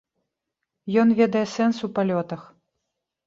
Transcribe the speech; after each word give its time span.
Ён 1.01 1.07
ведае 1.19 1.43
сэнс 1.55 1.77
у 1.87 1.89
палётах. 1.99 2.41